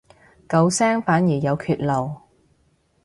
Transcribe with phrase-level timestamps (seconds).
[0.49, 2.21] 九聲反而有缺漏